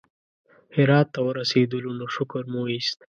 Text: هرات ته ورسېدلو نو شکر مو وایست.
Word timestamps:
هرات 0.75 1.07
ته 1.13 1.19
ورسېدلو 1.27 1.91
نو 1.99 2.05
شکر 2.15 2.43
مو 2.51 2.61
وایست. 2.65 2.97